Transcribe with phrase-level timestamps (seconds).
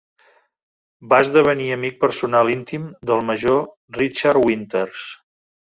[1.11, 3.63] Va esdevenir amic personal íntim del major
[4.01, 5.07] Richard Winters.